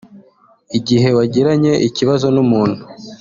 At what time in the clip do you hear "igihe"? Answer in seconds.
0.77-1.09